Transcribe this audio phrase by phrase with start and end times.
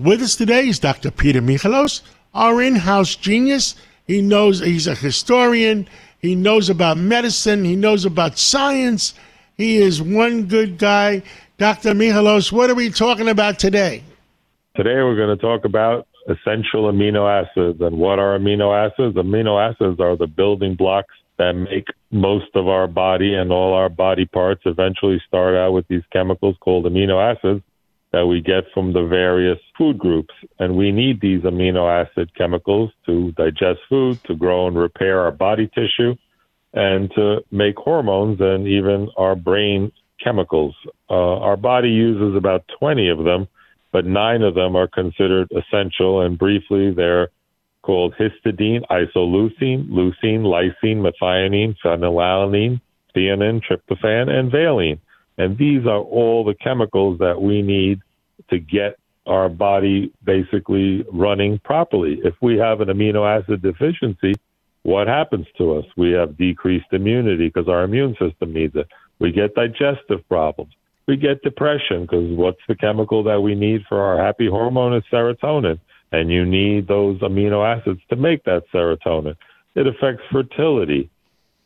[0.00, 1.10] With us today is Dr.
[1.10, 2.00] Peter Michalos,
[2.32, 3.74] our in-house genius.
[4.06, 5.86] He knows he's a historian.
[6.20, 7.66] He knows about medicine.
[7.66, 9.12] He knows about science.
[9.58, 11.22] He is one good guy.
[11.58, 11.90] Dr.
[11.90, 14.02] Michalos, what are we talking about today?
[14.74, 17.82] Today we're going to talk about essential amino acids.
[17.82, 19.16] And what are amino acids?
[19.16, 23.90] Amino acids are the building blocks that make most of our body and all our
[23.90, 27.62] body parts eventually start out with these chemicals called amino acids
[28.12, 30.34] that we get from the various food groups.
[30.58, 35.30] And we need these amino acid chemicals to digest food, to grow and repair our
[35.30, 36.16] body tissue,
[36.72, 40.74] and to make hormones and even our brain chemicals.
[41.08, 43.48] Uh, our body uses about 20 of them,
[43.92, 46.20] but nine of them are considered essential.
[46.22, 47.28] And briefly, they're
[47.82, 52.80] called histidine, isoleucine, leucine, lysine, methionine, phenylalanine,
[53.14, 55.00] threonine, tryptophan, and valine.
[55.40, 58.00] And these are all the chemicals that we need
[58.50, 62.20] to get our body basically running properly.
[62.22, 64.34] If we have an amino acid deficiency,
[64.82, 65.86] what happens to us?
[65.96, 68.86] We have decreased immunity because our immune system needs it.
[69.18, 70.74] We get digestive problems.
[71.06, 75.04] We get depression because what's the chemical that we need for our happy hormone is
[75.10, 75.80] serotonin.
[76.12, 79.36] And you need those amino acids to make that serotonin.
[79.74, 81.08] It affects fertility.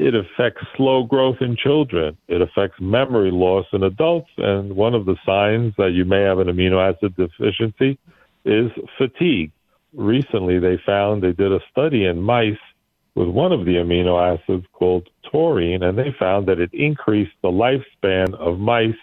[0.00, 2.16] It affects slow growth in children.
[2.26, 4.30] It affects memory loss in adults.
[4.38, 7.98] And one of the signs that you may have an amino acid deficiency
[8.46, 9.52] is fatigue.
[9.92, 12.56] Recently, they found they did a study in mice
[13.14, 17.50] with one of the amino acids called taurine, and they found that it increased the
[17.50, 18.96] lifespan of mice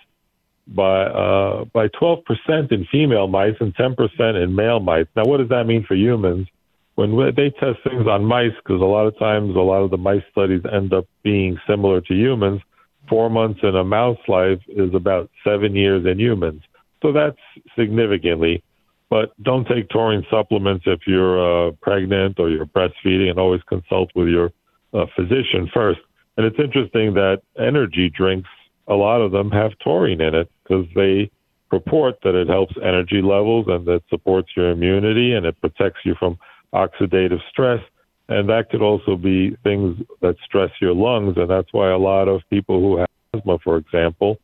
[0.66, 5.06] by uh, by 12% in female mice and 10% in male mice.
[5.16, 6.48] Now, what does that mean for humans?
[6.98, 9.98] When they test things on mice, because a lot of times a lot of the
[9.98, 12.60] mice studies end up being similar to humans,
[13.08, 16.64] four months in a mouse life is about seven years in humans.
[17.04, 17.38] So that's
[17.78, 18.64] significantly.
[19.12, 24.10] But don't take taurine supplements if you're uh, pregnant or you're breastfeeding, and always consult
[24.16, 24.52] with your
[24.92, 26.00] uh, physician first.
[26.36, 28.50] And it's interesting that energy drinks,
[28.88, 31.30] a lot of them have taurine in it because they
[31.70, 36.16] purport that it helps energy levels and that supports your immunity and it protects you
[36.18, 36.40] from
[36.74, 37.82] oxidative stress.
[38.30, 41.38] And that could also be things that stress your lungs.
[41.38, 44.38] And that's why a lot of people who have asthma, for example,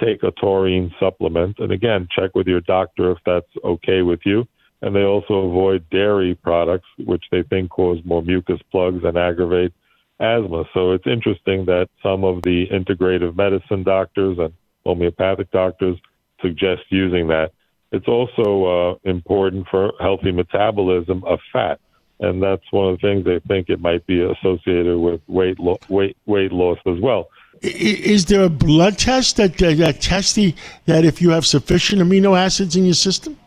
[0.00, 1.58] take a taurine supplement.
[1.58, 4.46] And again, check with your doctor if that's okay with you.
[4.82, 9.72] And they also avoid dairy products, which they think cause more mucus plugs and aggravate
[10.20, 10.64] asthma.
[10.74, 14.52] So it's interesting that some of the integrative medicine doctors and
[14.84, 15.98] homeopathic doctors
[16.40, 17.52] suggest using that.
[17.96, 21.80] It's also uh, important for healthy metabolism of fat,
[22.20, 25.78] and that's one of the things they think it might be associated with weight lo-
[25.88, 27.30] weight weight loss as well.
[27.62, 32.02] Is there a blood test that, uh, that tests the, that if you have sufficient
[32.02, 33.38] amino acids in your system?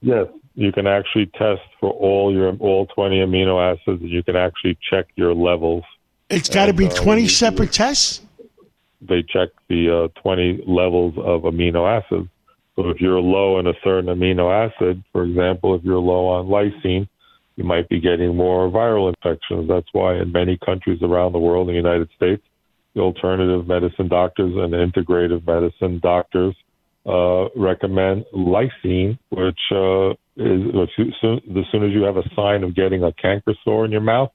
[0.00, 0.26] Yes,
[0.56, 4.02] you can actually test for all your all 20 amino acids.
[4.02, 5.84] and You can actually check your levels.
[6.28, 8.20] It's got to be 20 uh, separate tests.
[9.00, 12.28] They check the uh, 20 levels of amino acids.
[12.76, 16.46] So if you're low in a certain amino acid, for example, if you're low on
[16.46, 17.08] lysine,
[17.56, 19.68] you might be getting more viral infections.
[19.68, 22.42] That's why in many countries around the world, in the United States,
[22.94, 26.54] the alternative medicine doctors and integrative medicine doctors
[27.06, 30.88] uh, recommend lysine, which uh, is as
[31.20, 34.30] soon as you have a sign of getting a canker sore in your mouth,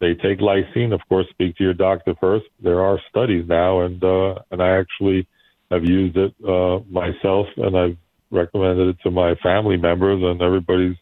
[0.00, 0.92] they take lysine.
[0.92, 2.46] Of course, speak to your doctor first.
[2.62, 5.26] There are studies now, and uh, and I actually
[5.70, 7.96] have used it uh, myself, and I've
[8.30, 10.96] recommended it to my family members, and everybody's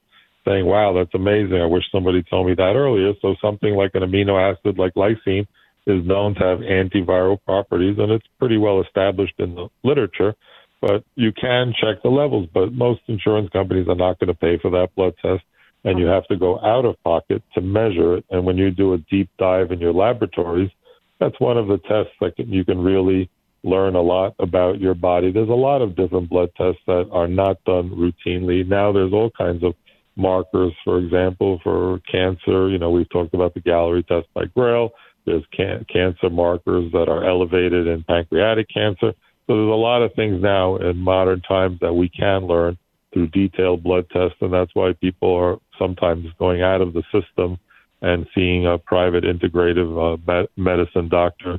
[0.46, 1.60] saying, "Wow, that's amazing!
[1.60, 5.46] I wish somebody told me that earlier." So something like an amino acid like lysine
[5.86, 10.34] is known to have antiviral properties, and it's pretty well established in the literature.
[10.80, 14.58] But you can check the levels, but most insurance companies are not going to pay
[14.58, 15.42] for that blood test,
[15.84, 18.24] and you have to go out of pocket to measure it.
[18.30, 20.70] And when you do a deep dive in your laboratories,
[21.18, 23.30] that's one of the tests that you can really
[23.62, 25.32] learn a lot about your body.
[25.32, 28.66] There's a lot of different blood tests that are not done routinely.
[28.66, 29.74] Now there's all kinds of
[30.16, 32.68] markers, for example, for cancer.
[32.68, 34.90] You know, we've talked about the Galleri test by Grail.
[35.24, 39.12] There's can- cancer markers that are elevated in pancreatic cancer.
[39.46, 42.78] So there's a lot of things now in modern times that we can learn
[43.12, 47.58] through detailed blood tests, and that's why people are sometimes going out of the system
[48.02, 51.58] and seeing a private integrative uh, med- medicine doctor,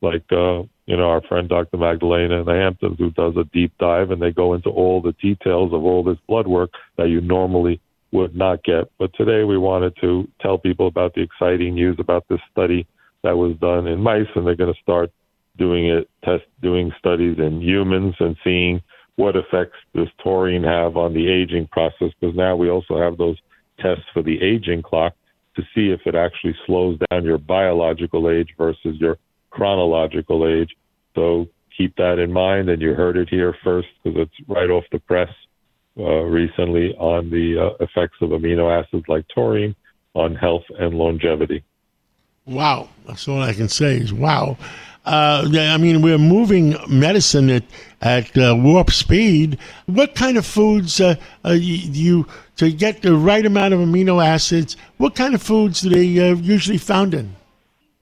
[0.00, 1.76] like uh, you know our friend Dr.
[1.76, 5.12] Magdalena in the Hamptons, who does a deep dive, and they go into all the
[5.12, 7.80] details of all this blood work that you normally
[8.12, 8.90] would not get.
[8.98, 12.86] But today we wanted to tell people about the exciting news about this study
[13.22, 15.10] that was done in mice, and they're going to start
[15.56, 18.80] doing it, test doing studies in humans and seeing
[19.16, 22.10] what effects does taurine have on the aging process?
[22.20, 23.38] Because now we also have those
[23.80, 25.14] tests for the aging clock
[25.56, 29.18] to see if it actually slows down your biological age versus your
[29.54, 30.76] chronological age.
[31.14, 34.84] So keep that in mind, and you heard it here first because it's right off
[34.92, 35.30] the press
[35.98, 39.74] uh, recently on the uh, effects of amino acids like taurine
[40.14, 41.62] on health and longevity.
[42.46, 44.58] Wow, that's all I can say is wow.
[45.06, 47.64] Uh, I mean, we're moving medicine at
[48.00, 49.58] at uh, warp speed.
[49.86, 52.26] What kind of foods uh, uh you
[52.56, 54.76] to get the right amount of amino acids?
[54.96, 57.36] What kind of foods do they uh, usually found in?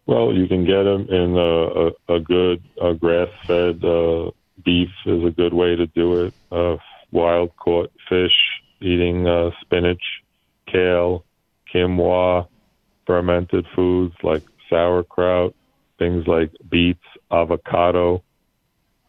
[0.07, 2.63] Well, you can get them in a, a, a good
[2.99, 4.31] grass-fed uh,
[4.65, 6.35] beef is a good way to do it.
[6.51, 6.77] Uh,
[7.11, 8.33] wild caught fish,
[8.81, 10.03] eating uh, spinach,
[10.71, 11.25] kale,
[11.73, 12.49] quinoa,
[13.07, 15.55] fermented foods like sauerkraut,
[15.99, 18.23] things like beets, avocado,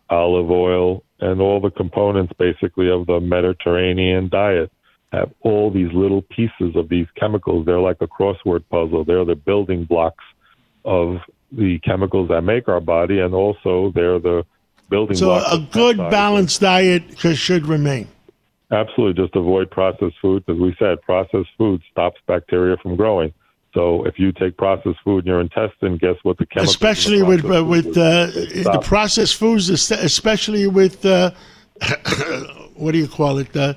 [0.10, 4.72] olive oil, and all the components basically of the Mediterranean diet
[5.12, 7.66] have all these little pieces of these chemicals.
[7.66, 9.06] They're like a crossword puzzle.
[9.06, 10.24] They're the building blocks
[10.85, 11.18] of
[11.51, 14.45] the chemicals that make our body, and also they're the
[14.89, 15.50] building so blocks.
[15.50, 18.07] So a good balanced diet should remain.
[18.71, 20.44] Absolutely, just avoid processed food.
[20.47, 23.33] As we said, processed food stops bacteria from growing.
[23.74, 26.75] So if you take processed food in your intestine, guess what the chemicals?
[26.75, 31.31] Especially with uh, with uh, the processed foods, especially with uh,
[32.75, 33.56] what do you call it?
[33.56, 33.74] Uh,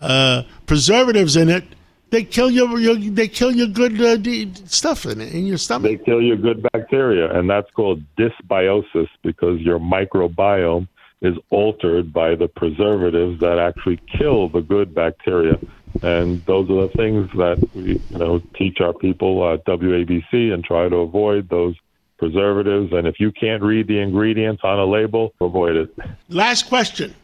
[0.00, 1.64] uh, preservatives in it.
[2.10, 5.90] They kill your, your they kill your good uh, stuff in it in your stomach.
[5.90, 10.88] They kill your good bacteria, and that's called dysbiosis because your microbiome
[11.20, 15.58] is altered by the preservatives that actually kill the good bacteria.
[16.02, 20.62] And those are the things that we, you know, teach our people at WABC and
[20.62, 21.74] try to avoid those
[22.18, 22.92] preservatives.
[22.92, 25.94] And if you can't read the ingredients on a label, avoid it.
[26.28, 27.14] Last question.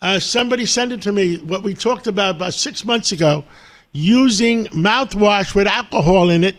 [0.00, 1.38] Uh, somebody sent it to me.
[1.38, 3.44] What we talked about about six months ago,
[3.92, 6.56] using mouthwash with alcohol in it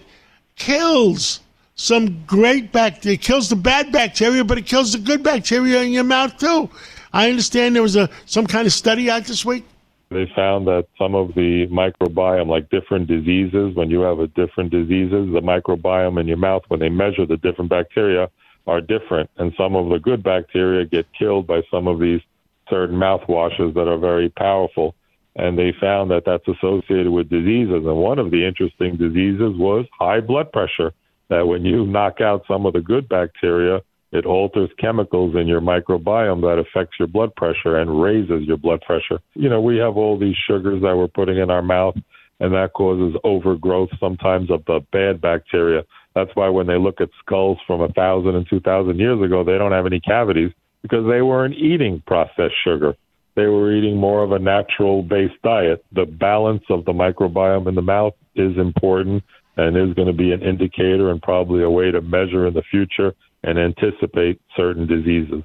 [0.56, 1.40] kills
[1.76, 3.18] some great bacteria.
[3.18, 6.70] Kills the bad bacteria, but it kills the good bacteria in your mouth too.
[7.14, 9.66] I understand there was a some kind of study out this week.
[10.10, 14.72] They found that some of the microbiome, like different diseases, when you have a different
[14.72, 18.30] diseases, the microbiome in your mouth, when they measure the different bacteria,
[18.66, 22.22] are different, and some of the good bacteria get killed by some of these
[22.70, 24.96] certain mouthwashes that are very powerful.
[25.36, 27.86] And they found that that's associated with diseases.
[27.86, 30.92] And one of the interesting diseases was high blood pressure.
[31.30, 33.82] That when you knock out some of the good bacteria,
[34.12, 38.82] it alters chemicals in your microbiome that affects your blood pressure and raises your blood
[38.82, 39.20] pressure.
[39.36, 41.96] You know, we have all these sugars that we're putting in our mouth,
[42.40, 45.84] and that causes overgrowth sometimes of the bad bacteria.
[46.16, 49.44] That's why when they look at skulls from a thousand and two thousand years ago,
[49.44, 50.52] they don't have any cavities
[50.82, 52.96] because they weren't eating processed sugar.
[53.40, 55.86] They were eating more of a natural based diet.
[55.94, 59.24] The balance of the microbiome in the mouth is important
[59.56, 62.64] and is going to be an indicator and probably a way to measure in the
[62.64, 63.16] future
[63.46, 65.44] and anticipate certain diseases.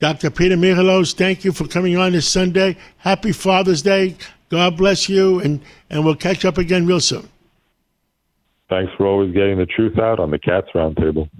[0.00, 0.28] Dr.
[0.28, 2.76] Peter Michalos, thank you for coming on this Sunday.
[2.96, 4.16] Happy Father's Day.
[4.48, 5.60] God bless you, and,
[5.90, 7.28] and we'll catch up again real soon.
[8.68, 11.30] Thanks for always getting the truth out on the Cats Roundtable.